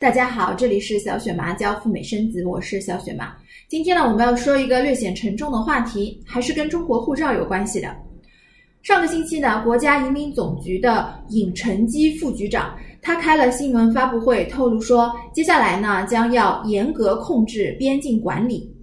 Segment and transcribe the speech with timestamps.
[0.00, 3.36] 大家好，这里是小雪麻教赴美生子，我是小雪麻。
[3.68, 7.94] 今天呢，我们要说一个略显沉重的话题，还是跟中国护照有关系的。
[8.80, 18.74] 上个星期呢，国家移民总局的尹成基副局长他开了新闻发布会，透露说，接下来呢将要严格控制边境管理。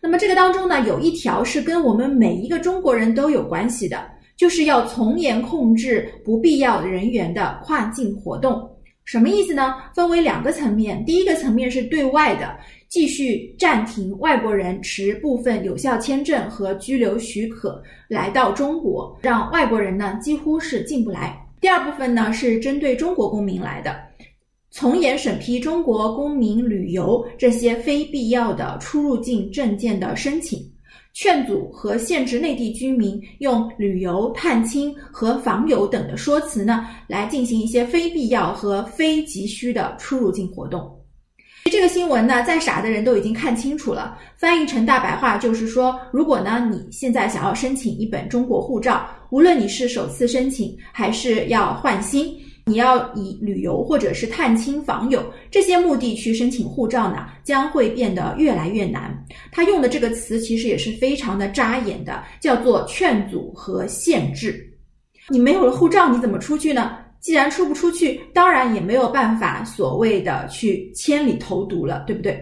[0.00, 4.02] 那么这个当中呢，有一条是跟我们每一个中国人都有关系的，
[4.38, 8.66] 就是要从严控制不必要人员的跨境活动。
[9.12, 9.74] 什么意思呢？
[9.94, 11.04] 分为两个层面。
[11.04, 12.56] 第一个层面是对外的，
[12.88, 21.38] 继续暂停外国人持部分有效签证和居留许可来到中国，让外国人呢几乎是进不来。
[21.60, 23.94] 第二部分呢是针对中国公民来的，
[24.70, 30.71] 从严审批中国公民旅游这些非必要的出入境证件的申请。
[31.14, 40.98] 劝阻和限制内地居民用旅游、探亲和访友等的说辞呢，来进行一些非必要和非急需的出入境活动。
[41.70, 44.18] 这个新闻呢，再傻的人都已经看清楚了。
[44.36, 52.34] 翻译成大白话就是说，如果呢你现在想要申请一本中国护照，无论你是首次申请还是要换新。
[52.66, 59.12] 你要以旅游或者是探亲访友这些目的去申请护照呢，将会变得越来越难。
[59.50, 64.64] 他用的这个词其实也是非常的扎眼的，叫做劝阻和限制。
[65.28, 66.98] 你没有了护照，你怎么出去呢？
[67.20, 72.40] 既然出不出去，当然也没有办法所谓的去千里投毒了，对不对？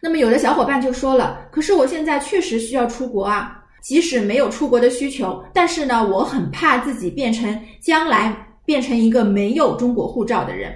[0.00, 8.36] 那么有的小伙伴就说了，可是我现在确实需要出国啊，即使没有出国的需求，但是呢，我很怕自己变成将来。
[8.64, 10.72] 变成一个没有中国护照的人，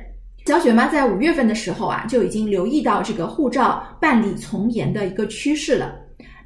[0.47, 5.95] 小雪妈在五月份的时候啊，就已经留意到这个护照办理从严的一个趋势了。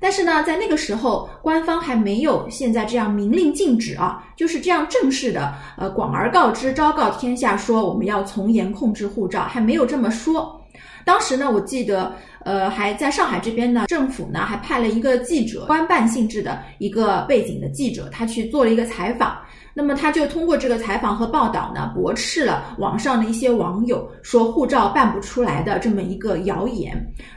[0.00, 10.60] 但是呢，在那个时候，官方还没有现在这样明令禁止啊，就是这样正式的，呃，广而告之，昭告天下说我们要从严控制护照，还没有这么说。
[11.04, 12.12] 当时呢，我记得，
[12.44, 19.36] 呃，还在上海这边呢，政府呢还派了一个记者，官办性质的一个背景的记者，他去做了一个采访。
[19.74, 26.94] 那么他就通过这个采访和报道呢，驳斥了网上的一些网友说护照办不出来的这么一个谣言。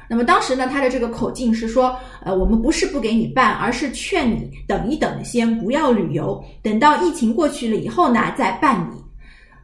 [0.09, 8.95] 那么当时呢，他的这个口径是说，呃，我们不是不给你办，而是劝你等一等，先不要旅游，等到疫情过去了以后呢，再办理。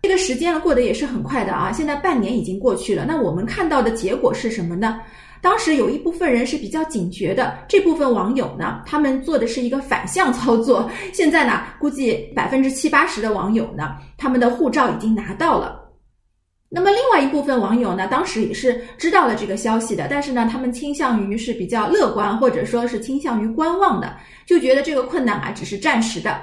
[0.04, 3.06] 这个时间呢过得也是很快的啊，现在半年已经过去了。
[3.08, 5.00] 那我们看到的结果是什么呢？
[5.42, 10.90] 当时有一部分人是比较警觉的，这部分网友呢，他们做的是一个反向操作。
[11.12, 15.80] 现在呢，估计百分之七八十的网友呢，他们的护照已经拿到了。
[16.70, 24.16] 那么另外一部分网友呢，当时也是知道了这个消息的，但是呢，他们倾向于是比较乐观，或者说是倾向于观望的，
[24.46, 26.40] 就觉得这个困难啊只是暂时的。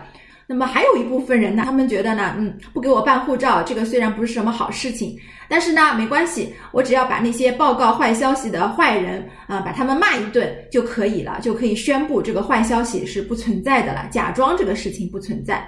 [0.51, 5.15] 那么还有一部分人呢，他们觉得呢，嗯，不给我办护照，这个虽然不是什么好事情，
[5.47, 15.63] 但是呢，没关系，我只要把那些报告坏消息的坏人啊，把他们骂一顿就可以了，就可以宣布这个坏消息是不存在的了，假装这个事情不存在。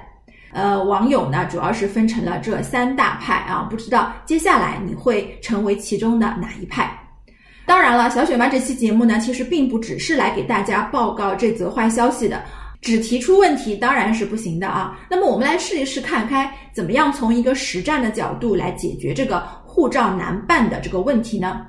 [0.50, 6.90] 呃，网友呢，主要是分成了这三大派啊，不知道接下来你会成为其中的哪一派？
[7.66, 12.42] 当然了，小雪妈这期节目呢，其实并不只是来给大家报告这则坏消息的。
[12.80, 14.98] 只提出问题当然是不行的啊。
[15.10, 21.66] 那么我们来试一试，看开怎么样从一个实战的角度来解决这个护照难办的这个问题呢？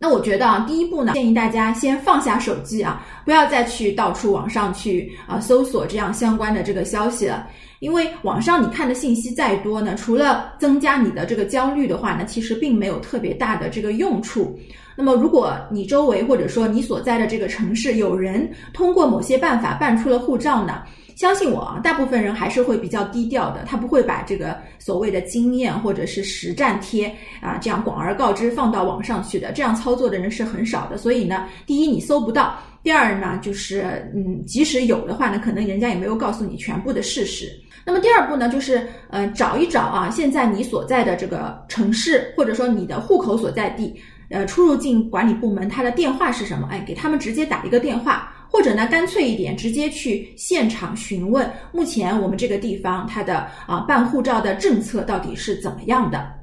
[0.00, 7.48] 那我觉得啊，第一步呢，建议大家先放下手机啊，不要再去到处网上去啊搜索这样相关的这个消息了。
[7.80, 14.56] 因为网上你看的信息再多呢，除了增加你的这个焦虑的话呢，其实并没有特别大的这个用处。
[15.00, 20.82] 那么，如果你周围或者说你所在的这个城市有人通过某些办法办出了护照呢，
[21.14, 27.06] 相信我啊，大部分人还是会比较低调的，他不会把这个所谓的经验或者是实战贴
[27.40, 29.52] 啊这样广而告之放到网上去的。
[29.52, 30.96] 这样操作的人是很少的。
[30.96, 37.48] 所以呢，第一你搜不到，第二呢就是嗯，即使有的话呢，可能人家也没有告诉你全部的事实。
[37.84, 43.94] 那么第二步呢，就是呃找一找啊，现在你所在的这个城市或者说你的户口所在地。
[44.30, 46.68] 呃，出入境管理部门他的电话是什么？
[46.70, 56.34] 哎，给他们直接打一个电话，或者呢，干脆一点，直接去现场询问，目前我们这个地方它的啊办护照的政策到底是怎么样的？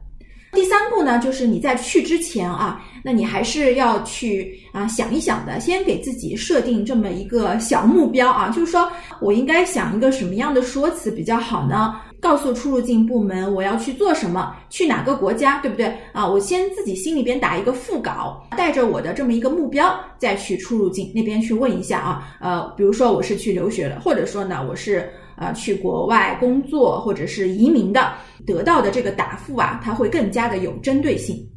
[0.54, 8.90] 第三步呢，就是你在去之前啊，那你还是要去啊想一想的，先给自己设定这么一个小目标啊，就是说
[9.20, 11.96] 我应该想一个什么样的说辞比较好呢？
[12.26, 16.28] 告诉出入境部门我要去做什么，去哪个国家，对不对啊？
[16.28, 22.36] 我先自己心里边打一个副稿，带着我的这么一个目标，再去出入境那边去问一下啊。
[22.42, 25.08] 呃，比如说我是去留学的，或者说呢我是
[25.38, 28.14] 呃去国外工作或者是移民的，
[28.44, 31.48] 得到的这个答复啊，它会更加的有针对性。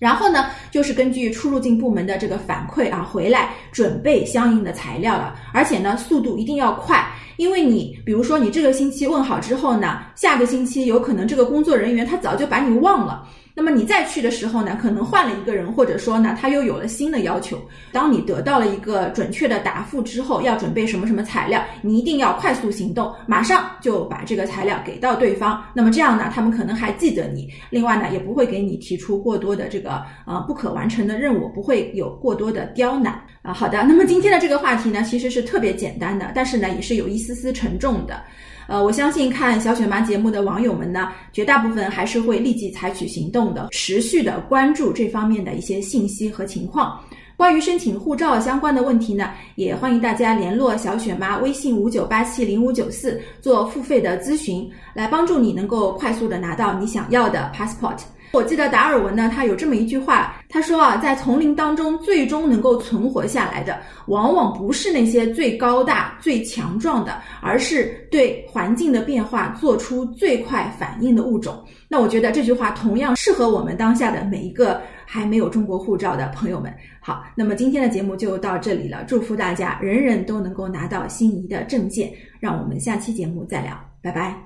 [0.00, 7.06] 然后呢，就是根据出入境部门的这个反馈啊，回来准备相应的材料了，而且呢，速度一定要快，
[7.36, 13.28] 因为你比如说你这个星期问好之后呢，下个星期有可能这个工作人员他早就把你忘了。
[13.54, 17.60] 那么你再去的时候呢，可能换了一个人，或者说呢，他又有了新的要求。
[17.92, 25.62] 当你得到了一个准确的答复之后，要准备什么什么材料，你一定要快速行动，马上就把这个材料给到对方。
[25.74, 27.48] 那么这样呢，他们可能还记得你。
[27.70, 33.52] 另外呢，也不会给你提出过多的这个呃不可完成的任务，不会有过多的刁难啊。
[33.52, 38.22] 好的，那么今天的这个话题呢，其实是特别简单的，但是呢，也是有一丝丝沉重的。
[38.70, 46.96] 呃，我相信看小雪妈节目的网友们呢，绝大部分还是会立即采取行动的，持续的关注这方面的一些信息和情况。
[47.36, 57.98] 关于申请护照相关的问题呢，也欢迎大家联络小雪妈微信五九八七零五九四做付费的咨询，来帮助你能够快速的拿到你想要的 passport。
[58.32, 71.60] 我记得达尔文呢，他有这么一句话，他说啊，在丛林当中，最终能够存活下来的，往往不是那些最高大、最强壮的，而是对环境的变化做出最快反应的物种。
[71.88, 76.72] 那我觉得这句话同样适合我们当下的每一个还没有中国护照的朋友们。
[77.00, 82.12] 好，那么今天的节目就到这里了，祝福大家人人都能够拿到心仪的证件。
[82.38, 84.34] 让我们下期节目再聊，拜拜。